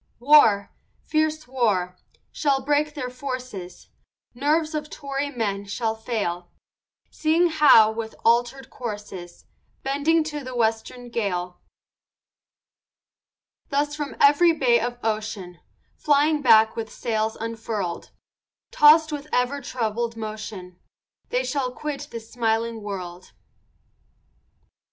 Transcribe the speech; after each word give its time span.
War, 0.17 0.71
fierce 1.03 1.47
war, 1.47 1.95
shall 2.31 2.59
break 2.63 2.95
their 2.95 3.11
forces, 3.11 3.89
Nerves 4.33 4.73
of 4.73 4.89
Tory 4.89 5.29
men 5.29 5.65
shall 5.65 5.93
fail, 5.93 6.49
Seeing 7.11 7.49
Howe, 7.49 7.91
with 7.91 8.15
alter'd 8.25 8.71
courses, 8.71 9.45
Bending 9.83 10.23
to 10.23 10.43
the 10.43 10.55
western 10.55 11.09
gale. 11.09 11.59
Thus 13.69 13.95
from 13.95 14.15
every 14.19 14.53
bay 14.53 14.79
of 14.79 14.97
ocean, 15.03 15.59
Flying 15.97 16.41
back 16.41 16.75
with 16.75 16.91
sails 16.91 17.35
unfurl'd, 17.39 18.09
Tossed 18.71 19.11
with 19.11 19.27
ever 19.31 19.61
troubled 19.61 20.17
motion, 20.17 20.79
They 21.29 21.43
shall 21.43 21.71
quit 21.73 22.07
this 22.09 22.31
smiling 22.33 22.81
world. 22.81 23.33